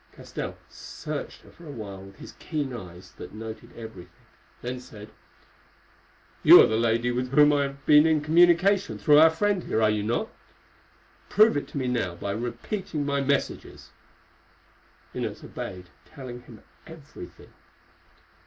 Castell 0.13 0.57
searched 0.67 1.43
her 1.43 1.51
for 1.51 1.67
a 1.67 1.71
while 1.71 2.01
with 2.01 2.15
his 2.15 2.31
keen 2.39 2.73
eyes 2.73 3.11
that 3.17 3.35
noted 3.35 3.69
everything, 3.77 4.09
then 4.63 4.79
said: 4.79 5.11
"You 6.41 6.59
are 6.59 6.65
the 6.65 6.75
lady 6.75 7.11
with 7.11 7.29
whom 7.29 7.53
I 7.53 7.61
have 7.65 7.85
been 7.85 8.07
in 8.07 8.19
communication 8.21 8.97
through 8.97 9.19
our 9.19 9.29
friend 9.29 9.63
here, 9.63 9.79
are 9.79 9.91
you 9.91 10.01
not? 10.01 10.29
Prove 11.29 11.55
it 11.55 11.67
to 11.67 11.77
me 11.77 11.87
now 11.87 12.15
by 12.15 12.31
repeating 12.31 13.05
my 13.05 13.21
messages." 13.21 13.91
Inez 15.13 15.43
obeyed, 15.43 15.89
telling 16.07 16.41
him 16.41 16.63
everything. 16.87 17.53